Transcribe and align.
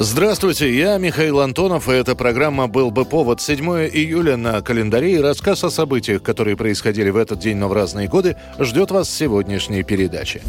Здравствуйте, 0.00 0.72
я 0.72 0.96
Михаил 0.98 1.40
Антонов, 1.40 1.88
и 1.88 1.92
эта 1.92 2.14
программа 2.14 2.68
«Был 2.68 2.92
бы 2.92 3.04
повод». 3.04 3.40
7 3.40 3.64
июля 3.92 4.36
на 4.36 4.62
календаре 4.62 5.14
и 5.14 5.18
рассказ 5.18 5.64
о 5.64 5.70
событиях, 5.70 6.22
которые 6.22 6.56
происходили 6.56 7.10
в 7.10 7.16
этот 7.16 7.40
день, 7.40 7.56
но 7.56 7.66
в 7.66 7.72
разные 7.72 8.06
годы, 8.06 8.36
ждет 8.60 8.92
вас 8.92 9.08
в 9.08 9.10
сегодняшней 9.10 9.82
передаче. 9.82 10.42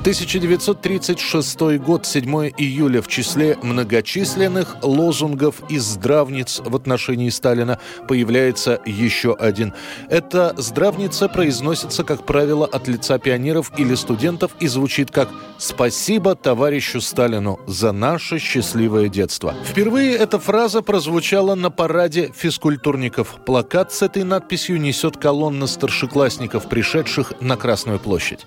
1936 0.00 1.78
год, 1.78 2.06
7 2.06 2.24
июля, 2.56 3.02
в 3.02 3.08
числе 3.08 3.58
многочисленных 3.62 4.76
лозунгов 4.82 5.56
и 5.68 5.78
здравниц 5.78 6.62
в 6.64 6.74
отношении 6.74 7.28
Сталина 7.28 7.78
появляется 8.08 8.80
еще 8.86 9.34
один. 9.34 9.74
Эта 10.08 10.54
здравница 10.56 11.28
произносится, 11.28 12.02
как 12.02 12.24
правило, 12.24 12.66
от 12.66 12.88
лица 12.88 13.18
пионеров 13.18 13.72
или 13.76 13.94
студентов 13.94 14.52
и 14.58 14.68
звучит 14.68 15.10
как 15.10 15.28
«Спасибо 15.58 16.34
товарищу 16.34 17.00
Сталину 17.00 17.60
за 17.66 17.92
наше 17.92 18.38
счастливое 18.38 19.08
детство». 19.08 19.54
Впервые 19.64 20.16
эта 20.16 20.38
фраза 20.38 20.80
прозвучала 20.80 21.54
на 21.54 21.70
параде 21.70 22.32
физкультурников. 22.34 23.36
Плакат 23.44 23.92
с 23.92 24.00
этой 24.00 24.24
надписью 24.24 24.80
несет 24.80 25.18
колонна 25.18 25.66
старшеклассников, 25.66 26.68
пришедших 26.68 27.34
на 27.40 27.56
Красную 27.56 27.98
площадь. 27.98 28.46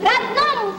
родному 0.00 0.74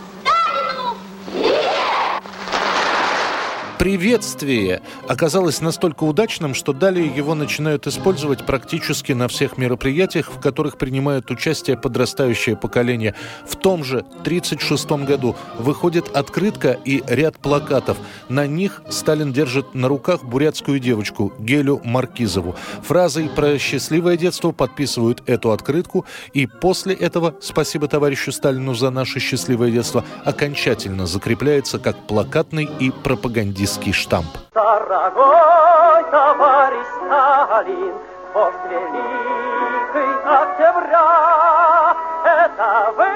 Приветствие 3.78 4.80
оказалось 5.06 5.60
настолько 5.60 6.04
удачным, 6.04 6.54
что 6.54 6.72
далее 6.72 7.06
его 7.06 7.34
начинают 7.34 7.86
использовать 7.86 8.46
практически 8.46 9.12
на 9.12 9.28
всех 9.28 9.58
мероприятиях, 9.58 10.32
в 10.32 10.40
которых 10.40 10.78
принимает 10.78 11.30
участие 11.30 11.76
подрастающее 11.76 12.56
поколение. 12.56 13.14
В 13.46 13.54
том 13.56 13.84
же 13.84 13.98
1936 13.98 14.90
году 15.06 15.36
выходит 15.58 16.08
открытка 16.16 16.72
и 16.72 17.04
ряд 17.06 17.38
плакатов. 17.38 17.98
На 18.30 18.46
них 18.46 18.82
Сталин 18.88 19.32
держит 19.32 19.74
на 19.74 19.88
руках 19.88 20.24
бурятскую 20.24 20.80
девочку 20.80 21.34
Гелю 21.38 21.82
Маркизову. 21.84 22.56
Фразой 22.82 23.28
про 23.28 23.58
счастливое 23.58 24.16
детство 24.16 24.52
подписывают 24.52 25.22
эту 25.26 25.52
открытку, 25.52 26.06
и 26.32 26.46
после 26.46 26.94
этого 26.94 27.36
«Спасибо 27.42 27.88
товарищу 27.88 28.32
Сталину 28.32 28.74
за 28.74 28.88
наше 28.88 29.20
счастливое 29.20 29.70
детство» 29.70 30.02
окончательно 30.24 31.06
закрепляется 31.06 31.78
как 31.78 32.06
плакатный 32.06 32.68
и 32.80 32.90
пропагандистский 32.90 33.65
штамп. 33.66 34.26
Дорогой 34.54 36.04
товарищ 36.10 36.86
Сталин, 36.96 37.94
вождь 38.32 38.64
великий 38.70 40.12
октября, 40.24 41.96
это 42.24 42.92
вы 42.96 43.08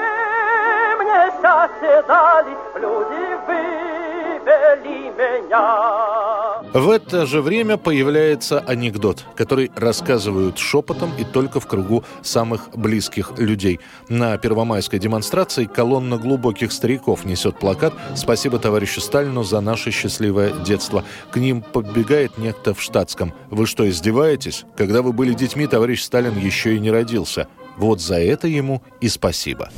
мне 0.99 1.31
счастье 1.41 2.03
дали, 2.07 2.53
люди 2.75 3.39
вывели 3.47 5.13
меня. 5.17 6.30
В 6.73 6.89
это 6.89 7.25
же 7.25 7.41
время 7.41 7.75
появляется 7.75 8.61
анекдот, 8.61 9.25
который 9.35 9.71
рассказывают 9.75 10.57
шепотом 10.57 11.11
и 11.19 11.25
только 11.25 11.59
в 11.59 11.67
кругу 11.67 12.05
самых 12.21 12.69
близких 12.73 13.37
людей. 13.37 13.81
На 14.07 14.37
первомайской 14.37 14.97
демонстрации 14.97 15.65
колонна 15.65 16.17
глубоких 16.17 16.71
стариков 16.71 17.25
несет 17.25 17.59
плакат 17.59 17.93
«Спасибо 18.15 18.57
товарищу 18.57 19.01
Сталину 19.01 19.43
за 19.43 19.59
наше 19.59 19.91
счастливое 19.91 20.53
детство». 20.63 21.03
К 21.31 21.37
ним 21.37 21.61
подбегает 21.61 22.37
некто 22.37 22.73
в 22.73 22.81
штатском. 22.81 23.33
«Вы 23.49 23.65
что, 23.65 23.89
издеваетесь? 23.89 24.63
Когда 24.77 25.01
вы 25.01 25.11
были 25.11 25.33
детьми, 25.33 25.67
товарищ 25.67 26.01
Сталин 26.01 26.37
еще 26.37 26.77
и 26.77 26.79
не 26.79 26.89
родился». 26.89 27.47
Вот 27.77 27.99
за 27.99 28.19
это 28.19 28.47
ему 28.47 28.81
и 29.01 29.09
спасибо. 29.09 29.69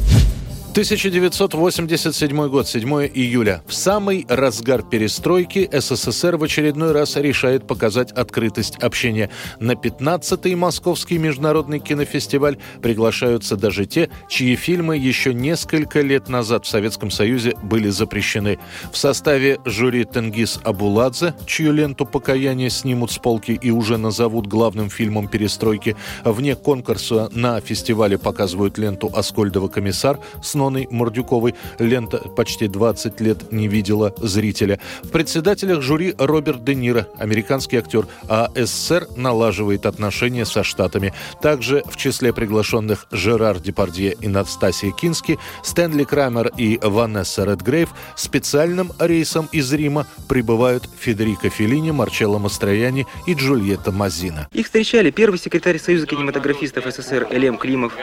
1987 0.74 2.48
год, 2.50 2.68
7 2.68 2.90
июля. 3.14 3.62
В 3.68 3.76
самый 3.76 4.26
разгар 4.28 4.82
перестройки 4.82 5.70
СССР 5.72 6.36
в 6.38 6.44
очередной 6.44 6.94
раз 6.94 7.16
решает 7.16 7.68
показать 7.68 8.12
открытость 8.12 8.78
общения. 8.78 9.30
На 9.60 9.74
15-й 9.74 10.56
Московский 10.56 11.20
международный 11.20 11.78
кинофестиваль 11.78 12.58
приглашаются 12.82 13.56
даже 13.56 13.86
те, 13.86 14.10
чьи 14.28 14.56
фильмы 14.56 14.98
еще 14.98 15.32
несколько 15.36 16.02
лет 16.02 16.28
назад 16.28 16.66
в 16.66 16.70
Советском 16.70 17.12
Союзе 17.12 17.54
были 17.62 17.90
запрещены. 17.90 18.58
В 18.92 18.98
составе 18.98 19.60
жюри 19.66 20.06
Тенгиз 20.06 20.60
Абуладзе, 20.64 21.36
чью 21.46 21.72
ленту 21.72 22.08
«Покаяние» 22.08 22.72
снимут 22.72 23.12
с 23.12 23.20
полки 23.20 23.52
и 23.52 23.70
уже 23.70 23.98
назовут 23.98 24.48
главным 24.48 24.90
фильмом 24.90 25.28
перестройки. 25.28 25.96
Вне 26.26 26.56
конкурса 26.56 27.30
на 27.32 27.62
фестивале 27.62 28.18
показывают 28.18 28.80
ленту 28.80 29.12
«Аскольдова 29.14 29.68
комиссар» 29.68 30.20
с 30.42 30.63
Ноной 30.64 30.88
Мордюковой. 30.90 31.56
Лента 31.78 32.20
почти 32.20 32.70
20 32.70 33.20
лет 33.20 33.52
не 33.52 33.68
видела 33.68 34.14
зрителя. 34.18 34.80
В 35.04 35.10
председателях 35.10 35.82
жюри 35.82 36.16
Роберт 36.18 36.64
Де 36.64 36.74
Ниро, 36.74 37.08
американский 37.18 37.76
актер, 37.76 38.08
а 38.30 38.50
СССР 38.56 39.08
налаживает 39.18 39.86
отношения 39.86 40.46
со 40.46 40.64
Штатами. 40.64 41.14
Также 41.42 41.84
в 41.86 41.98
числе 41.98 42.32
приглашенных 42.32 43.08
Жерар 43.12 43.60
Депардье 43.60 44.16
и 44.22 44.30
Настасия 44.30 44.92
Кински, 44.92 45.38
Стэнли 45.64 46.06
Крамер 46.06 46.52
и 46.58 46.80
Ванесса 46.82 47.44
Редгрейв 47.44 47.90
специальным 48.16 48.94
рейсом 49.00 49.50
из 49.52 49.74
Рима 49.74 50.08
прибывают 50.30 50.88
Федерико 50.98 51.50
Феллини, 51.50 51.92
Марчелло 51.92 52.38
Мастрояни 52.38 53.06
и 53.28 53.34
Джульетта 53.34 53.92
Мазина. 53.92 54.48
Их 54.54 54.68
встречали 54.68 55.12
первый 55.12 55.38
секретарь 55.40 55.78
Союза 55.78 56.08
кинематографистов 56.08 56.86
СССР 56.86 57.28
Элем 57.32 57.58
Климов, 57.58 57.94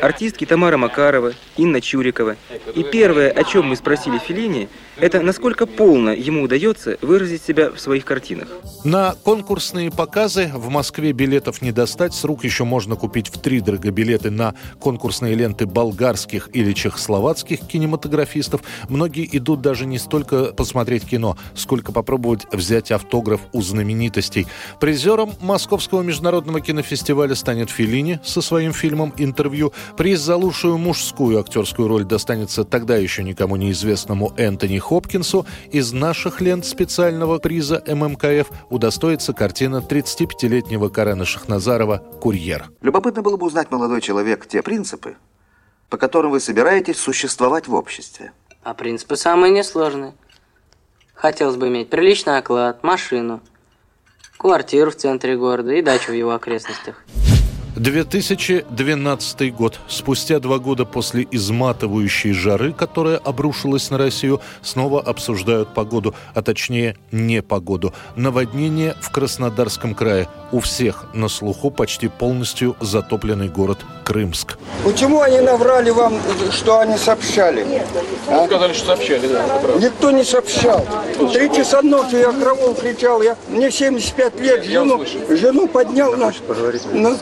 артистки 0.00 0.46
Тамара 0.46 0.78
Макарова, 0.78 1.34
Инна 1.58 1.82
Чурикова. 1.98 2.36
И 2.76 2.84
первое, 2.84 3.30
о 3.30 3.42
чем 3.42 3.66
мы 3.66 3.76
спросили 3.76 4.18
Феллини, 4.18 4.68
это 4.98 5.20
насколько 5.20 5.66
полно 5.66 6.12
ему 6.12 6.42
удается 6.42 6.96
выразить 7.02 7.42
себя 7.42 7.70
в 7.70 7.80
своих 7.80 8.04
картинах. 8.04 8.48
На 8.84 9.14
конкурсные 9.24 9.90
показы 9.90 10.50
в 10.54 10.68
Москве 10.68 11.12
билетов 11.12 11.60
не 11.60 11.72
достать. 11.72 12.14
С 12.14 12.24
рук 12.24 12.44
еще 12.44 12.62
можно 12.62 12.94
купить 12.94 13.28
в 13.28 13.40
три 13.40 13.60
дорого 13.60 13.90
билеты 13.90 14.30
на 14.30 14.54
конкурсные 14.80 15.34
ленты 15.34 15.66
болгарских 15.66 16.50
или 16.52 16.72
чехословацких 16.72 17.60
кинематографистов. 17.66 18.62
Многие 18.88 19.28
идут 19.36 19.60
даже 19.60 19.84
не 19.84 19.98
столько 19.98 20.52
посмотреть 20.52 21.04
кино, 21.04 21.36
сколько 21.54 21.92
попробовать 21.92 22.46
взять 22.52 22.92
автограф 22.92 23.40
у 23.52 23.60
знаменитостей. 23.62 24.46
Призером 24.80 25.32
Московского 25.40 26.02
международного 26.02 26.60
кинофестиваля 26.60 27.34
станет 27.34 27.70
Феллини 27.70 28.20
со 28.24 28.40
своим 28.40 28.72
фильмом 28.72 29.12
«Интервью». 29.16 29.72
Приз 29.96 30.20
за 30.20 30.36
лучшую 30.36 30.78
мужскую 30.78 31.40
актерскую 31.40 31.87
роль 31.88 32.04
достанется 32.04 32.64
тогда 32.64 32.96
еще 32.96 33.24
никому 33.24 33.56
неизвестному 33.56 34.32
Энтони 34.36 34.78
Хопкинсу. 34.78 35.46
Из 35.72 35.92
наших 35.92 36.40
лент 36.40 36.64
специального 36.64 37.38
приза 37.38 37.82
ММКФ 37.86 38.48
удостоится 38.70 39.32
картина 39.32 39.82
35-летнего 39.86 40.88
Карена 40.88 41.24
Шахназарова 41.24 41.98
«Курьер». 42.20 42.70
Любопытно 42.80 43.22
было 43.22 43.36
бы 43.36 43.46
узнать, 43.46 43.70
молодой 43.72 44.00
человек, 44.00 44.46
те 44.46 44.62
принципы, 44.62 45.16
по 45.88 45.96
которым 45.96 46.30
вы 46.30 46.40
собираетесь 46.40 46.98
существовать 46.98 47.66
в 47.66 47.74
обществе. 47.74 48.32
А 48.62 48.74
принципы 48.74 49.16
самые 49.16 49.52
несложные. 49.52 50.14
Хотелось 51.14 51.56
бы 51.56 51.68
иметь 51.68 51.90
приличный 51.90 52.38
оклад, 52.38 52.84
машину, 52.84 53.40
квартиру 54.36 54.90
в 54.90 54.96
центре 54.96 55.36
города 55.36 55.72
и 55.72 55.82
дачу 55.82 56.12
в 56.12 56.14
его 56.14 56.32
окрестностях. 56.32 57.02
2012 57.78 59.54
год. 59.54 59.78
Спустя 59.88 60.40
два 60.40 60.58
года 60.58 60.84
после 60.84 61.26
изматывающей 61.30 62.32
жары, 62.32 62.72
которая 62.72 63.16
обрушилась 63.16 63.90
на 63.90 63.98
Россию, 63.98 64.40
снова 64.62 65.00
обсуждают 65.00 65.74
погоду, 65.74 66.14
а 66.34 66.42
точнее 66.42 66.96
непогоду. 67.12 67.94
Наводнение 68.16 68.94
в 69.00 69.10
Краснодарском 69.10 69.94
крае. 69.94 70.28
У 70.50 70.60
всех 70.60 71.06
на 71.14 71.28
слуху 71.28 71.70
почти 71.70 72.08
полностью 72.08 72.76
затопленный 72.80 73.48
город 73.48 73.78
Крымск. 74.04 74.58
Почему 74.84 75.20
они 75.20 75.40
наврали 75.40 75.90
вам, 75.90 76.14
что 76.50 76.80
они 76.80 76.96
сообщали? 76.96 77.66
А? 78.28 78.46
Сказали, 78.46 78.72
что 78.72 78.86
сообщали, 78.86 79.28
да. 79.28 79.44
Никто 79.78 80.10
не 80.10 80.24
сообщал. 80.24 80.86
Три 81.32 81.52
часа 81.54 81.82
ночи 81.82 82.16
я 82.16 82.32
кровом 82.32 82.74
кричал. 82.74 83.22
Я, 83.22 83.36
мне 83.48 83.70
75 83.70 84.40
лет, 84.40 84.64
жену, 84.64 85.04
жену 85.28 85.68
поднял 85.68 86.16
на, 86.16 86.32
на 86.92 87.16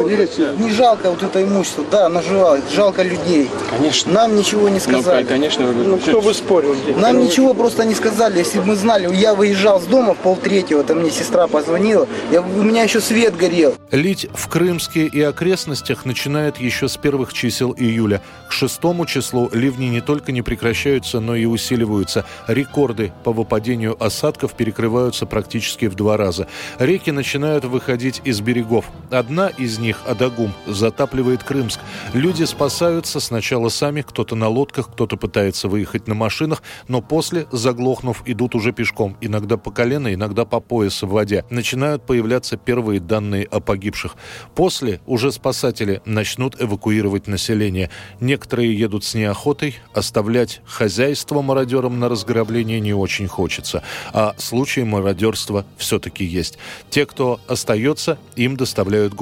вы- 0.00 0.28
не 0.58 0.70
жалко 0.70 1.10
вот 1.10 1.22
это 1.22 1.42
имущество, 1.42 1.84
да, 1.90 2.08
наживал, 2.08 2.58
жалко 2.74 3.02
людей. 3.02 3.50
Конечно. 3.70 4.12
Нам 4.12 4.36
ничего 4.36 4.68
не 4.68 4.80
сказали. 4.80 5.22
Ну, 5.22 5.28
конечно. 5.28 5.72
Ну, 5.72 5.98
кто 5.98 6.20
бы 6.20 6.34
спорил? 6.34 6.74
Нам 6.96 7.18
ничего 7.20 7.54
просто 7.54 7.84
не 7.84 7.94
сказали. 7.94 8.38
Если 8.38 8.58
бы 8.60 8.66
мы 8.66 8.76
знали, 8.76 9.12
я 9.14 9.34
выезжал 9.34 9.80
с 9.80 9.84
дома 9.84 10.14
в 10.14 10.18
полтретьего, 10.18 10.82
там 10.84 11.00
мне 11.00 11.10
сестра 11.10 11.46
позвонила, 11.46 12.06
я, 12.30 12.40
у 12.42 12.62
меня 12.62 12.82
еще 12.84 13.00
свет 13.00 13.36
горел. 13.36 13.74
Лить 13.90 14.26
в 14.34 14.48
Крымске 14.48 15.06
и 15.06 15.20
окрестностях 15.22 16.04
начинает 16.04 16.58
еще 16.58 16.88
с 16.88 16.96
первых 16.96 17.32
чисел 17.32 17.74
июля. 17.76 18.22
К 18.48 18.52
шестому 18.52 19.06
числу 19.06 19.48
ливни 19.52 19.86
не 19.86 20.00
только 20.00 20.32
не 20.32 20.42
прекращаются, 20.42 21.20
но 21.20 21.34
и 21.34 21.44
усиливаются. 21.44 22.24
Рекорды 22.48 23.12
по 23.24 23.32
выпадению 23.32 23.96
осадков 24.02 24.54
перекрываются 24.54 25.26
практически 25.26 25.86
в 25.86 25.94
два 25.94 26.16
раза. 26.16 26.46
Реки 26.78 27.10
начинают 27.10 27.64
выходить 27.64 28.20
из 28.24 28.40
берегов. 28.40 28.86
Одна 29.10 29.48
из 29.48 29.78
них, 29.82 30.00
Адагум, 30.06 30.54
затапливает 30.66 31.42
Крымск. 31.44 31.80
Люди 32.14 32.44
спасаются 32.44 33.20
сначала 33.20 33.68
сами, 33.68 34.00
кто-то 34.00 34.34
на 34.34 34.48
лодках, 34.48 34.90
кто-то 34.90 35.16
пытается 35.16 35.68
выехать 35.68 36.08
на 36.08 36.14
машинах, 36.14 36.62
но 36.88 37.02
после, 37.02 37.46
заглохнув, 37.52 38.22
идут 38.24 38.54
уже 38.54 38.72
пешком, 38.72 39.16
иногда 39.20 39.58
по 39.58 39.70
колено, 39.70 40.14
иногда 40.14 40.44
по 40.44 40.60
пояс 40.60 41.02
в 41.02 41.08
воде. 41.08 41.44
Начинают 41.50 42.06
появляться 42.06 42.56
первые 42.56 43.00
данные 43.00 43.44
о 43.44 43.60
погибших. 43.60 44.16
После 44.54 45.00
уже 45.06 45.32
спасатели 45.32 46.00
начнут 46.06 46.60
эвакуировать 46.60 47.26
население. 47.26 47.90
Некоторые 48.20 48.78
едут 48.78 49.04
с 49.04 49.14
неохотой, 49.14 49.76
оставлять 49.94 50.60
хозяйство 50.64 51.42
мародерам 51.42 51.98
на 51.98 52.08
разграбление 52.08 52.80
не 52.80 52.94
очень 52.94 53.26
хочется. 53.26 53.82
А 54.12 54.34
случаи 54.38 54.82
мародерства 54.82 55.66
все-таки 55.76 56.24
есть. 56.24 56.58
Те, 56.88 57.04
кто 57.04 57.40
остается, 57.48 58.18
им 58.36 58.56
доставляют 58.56 59.14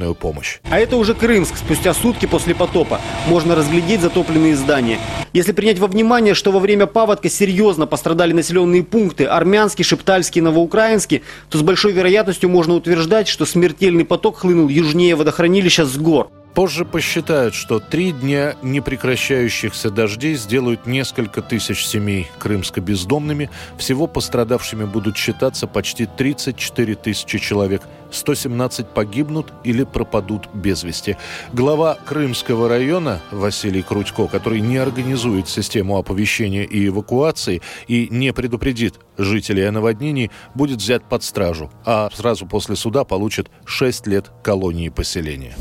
гуманитарную 0.00 0.14
помощь. 0.14 0.58
А 0.70 0.78
это 0.78 0.96
уже 0.96 1.14
Крымск, 1.14 1.56
спустя 1.56 1.94
сутки 1.94 2.26
после 2.26 2.54
потопа. 2.54 3.00
Можно 3.28 3.54
разглядеть 3.54 4.00
затопленные 4.00 4.56
здания. 4.56 4.98
Если 5.32 5.52
принять 5.52 5.78
во 5.78 5.86
внимание, 5.86 6.34
что 6.34 6.52
во 6.52 6.58
время 6.58 6.86
паводка 6.86 7.28
серьезно 7.28 7.86
пострадали 7.86 8.32
населенные 8.32 8.82
пункты 8.82 9.24
Армянский, 9.24 9.84
Шептальский, 9.84 10.40
Новоукраинский, 10.40 11.22
то 11.48 11.58
с 11.58 11.62
большой 11.62 11.92
вероятностью 11.92 12.48
можно 12.50 12.74
утверждать, 12.74 13.28
что 13.28 13.46
смертельный 13.46 14.04
поток 14.04 14.38
хлынул 14.38 14.68
южнее 14.68 15.14
водохранилища 15.14 15.84
с 15.84 15.96
гор. 15.96 16.30
Позже 16.54 16.84
посчитают, 16.84 17.54
что 17.54 17.78
три 17.78 18.10
дня 18.10 18.56
непрекращающихся 18.62 19.90
дождей 19.90 20.34
сделают 20.34 20.84
несколько 20.84 21.42
тысяч 21.42 21.86
семей 21.86 22.28
крымско-бездомными. 22.38 23.50
Всего 23.78 24.08
пострадавшими 24.08 24.84
будут 24.84 25.16
считаться 25.16 25.66
почти 25.68 26.06
34 26.06 26.94
тысячи 26.96 27.38
человек. 27.38 27.82
117 28.10 28.88
погибнут 28.88 29.52
или 29.62 29.84
пропадут 29.84 30.48
без 30.52 30.82
вести. 30.82 31.16
Глава 31.52 31.96
Крымского 32.04 32.68
района 32.68 33.20
Василий 33.30 33.82
Крутько, 33.82 34.26
который 34.26 34.60
не 34.60 34.78
организует 34.78 35.48
систему 35.48 35.96
оповещения 35.96 36.64
и 36.64 36.88
эвакуации 36.88 37.62
и 37.86 38.08
не 38.10 38.32
предупредит 38.32 38.96
жителей 39.16 39.68
о 39.68 39.72
наводнении, 39.72 40.32
будет 40.54 40.78
взят 40.78 41.08
под 41.08 41.22
стражу, 41.22 41.70
а 41.84 42.10
сразу 42.12 42.46
после 42.46 42.74
суда 42.74 43.04
получит 43.04 43.48
6 43.64 44.08
лет 44.08 44.32
колонии 44.42 44.88
поселения. 44.88 45.54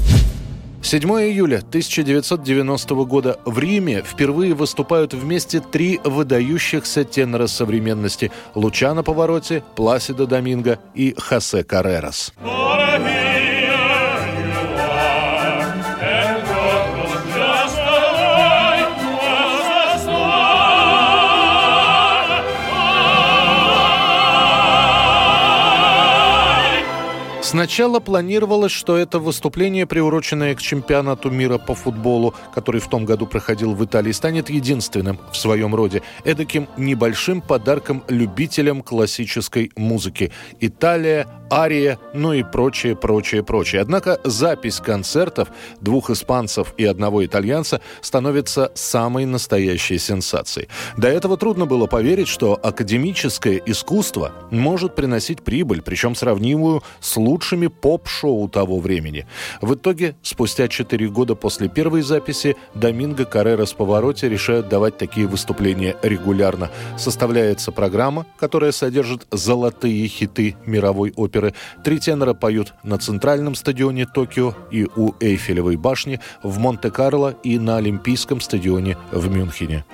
7 0.82 1.04
июля 1.04 1.58
1990 1.58 2.96
года 3.06 3.40
в 3.46 3.60
Риме 3.60 4.02
впервые 4.02 4.54
выступают 4.54 5.14
вместе 5.14 5.60
три 5.60 6.00
выдающихся 6.04 7.04
тенора 7.04 7.48
современности– 7.48 8.32
Лучано 8.56 9.04
Повороте, 9.04 9.64
Пласидо 9.76 10.26
Доминго 10.26 10.80
и 10.96 11.14
Хосе 11.18 11.64
Каррерас. 11.64 12.34
Сначала 27.50 28.00
планировалось, 28.00 28.72
что 28.72 28.96
это 28.96 29.18
выступление, 29.18 29.88
приуроченное 29.88 30.54
к 30.54 30.62
чемпионату 30.62 31.32
мира 31.32 31.58
по 31.58 31.74
футболу, 31.74 32.36
который 32.54 32.80
в 32.80 32.88
том 32.88 33.06
году 33.06 33.26
проходил 33.26 33.74
в 33.74 33.84
Италии, 33.84 34.12
станет 34.12 34.52
единственным 34.52 35.20
в 35.32 35.36
своем 35.36 35.74
роде, 35.74 36.04
эдаким 36.24 36.68
небольшим 36.78 37.42
подарком 37.42 38.04
любителям 38.08 38.84
классической 38.84 39.72
музыки. 39.76 40.32
Италия, 40.60 41.26
Ария, 41.52 41.98
ну 42.14 42.34
и 42.34 42.44
прочее, 42.44 42.96
прочее, 42.96 43.44
прочее. 43.44 43.82
Однако 43.82 44.20
запись 44.24 44.80
концертов 44.80 45.50
двух 45.82 46.12
испанцев 46.12 46.76
и 46.78 46.86
одного 46.86 47.26
итальянца 47.26 47.82
становится 48.02 48.72
самой 48.76 49.26
настоящей 49.26 49.98
сенсацией. 49.98 50.70
До 50.98 51.08
этого 51.08 51.36
трудно 51.36 51.66
было 51.66 51.88
поверить, 51.88 52.28
что 52.28 52.60
академическое 52.62 53.60
искусство 53.66 54.34
может 54.52 54.96
приносить 54.96 55.42
прибыль, 55.42 55.82
причем 55.82 56.14
сравнимую 56.14 56.84
с 57.00 57.18
лучшими 57.40 57.68
поп-шоу 57.68 58.50
того 58.50 58.80
времени. 58.80 59.26
В 59.62 59.76
итоге, 59.76 60.16
спустя 60.22 60.68
4 60.68 61.08
года 61.08 61.36
после 61.36 61.70
первой 61.70 62.02
записи, 62.02 62.58
Доминго 62.74 63.24
Каррера 63.24 63.66
с 63.66 63.72
Повороте 63.72 64.28
решают 64.28 64.68
давать 64.68 64.98
такие 64.98 65.26
выступления 65.26 65.96
регулярно. 66.02 66.70
Составляется 66.98 67.72
программа, 67.72 68.26
которая 68.38 68.74
содержит 68.74 69.26
золотые 69.32 70.06
хиты 70.10 70.58
мировой 70.66 71.14
оперы. 71.16 71.54
Три 71.82 72.00
тенора 72.00 72.34
поют 72.34 72.74
на 72.84 72.98
Центральном 72.98 73.56
стадионе 73.56 74.06
Токио 74.06 74.54
и 74.70 74.86
у 74.98 75.14
Эйфелевой 75.22 75.78
башни, 75.78 76.20
в 76.44 76.60
Монте-Карло 76.60 77.36
и 77.44 77.58
на 77.58 77.78
Олимпийском 77.78 78.42
стадионе 78.42 78.98
в 79.14 79.30
Мюнхене. 79.30 79.86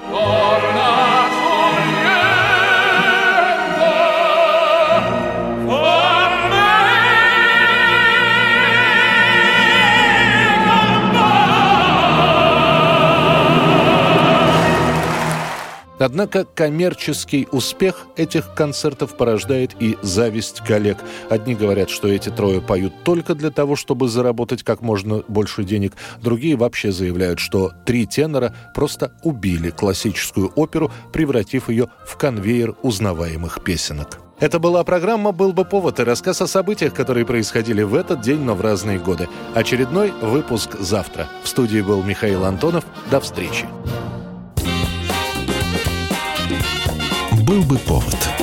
Однако 16.05 16.45
коммерческий 16.45 17.47
успех 17.51 18.05
этих 18.15 18.53
концертов 18.53 19.17
порождает 19.17 19.71
и 19.79 19.97
зависть 20.03 20.59
коллег. 20.59 20.99
Одни 21.31 21.55
говорят, 21.55 21.89
что 21.89 22.07
эти 22.07 22.29
трое 22.29 22.61
поют 22.61 22.93
только 23.03 23.33
для 23.33 23.49
того, 23.49 23.75
чтобы 23.75 24.07
заработать 24.07 24.61
как 24.61 24.81
можно 24.81 25.23
больше 25.27 25.63
денег. 25.63 25.93
Другие 26.21 26.57
вообще 26.57 26.91
заявляют, 26.91 27.39
что 27.39 27.71
три 27.87 28.05
тенора 28.05 28.53
просто 28.75 29.13
убили 29.23 29.71
классическую 29.71 30.49
оперу, 30.55 30.91
превратив 31.11 31.69
ее 31.69 31.87
в 32.05 32.17
конвейер 32.17 32.75
узнаваемых 32.83 33.63
песенок. 33.63 34.19
Это 34.39 34.59
была 34.59 34.83
программа 34.83 35.31
«Был 35.31 35.53
бы 35.53 35.65
повод» 35.65 35.99
и 35.99 36.03
рассказ 36.03 36.39
о 36.39 36.45
событиях, 36.45 36.93
которые 36.93 37.25
происходили 37.25 37.81
в 37.81 37.95
этот 37.95 38.21
день, 38.21 38.41
но 38.41 38.53
в 38.53 38.61
разные 38.61 38.99
годы. 38.99 39.27
Очередной 39.55 40.11
выпуск 40.21 40.77
завтра. 40.79 41.27
В 41.41 41.47
студии 41.47 41.81
был 41.81 42.03
Михаил 42.03 42.45
Антонов. 42.45 42.85
До 43.09 43.19
встречи. 43.19 43.65
«Был 47.45 47.61
бы 47.61 47.77
повод» 47.77 48.34